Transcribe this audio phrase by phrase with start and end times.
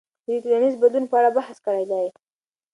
[0.25, 2.05] دوی د ټولنیز بدلون په اړه بحث کړی دی.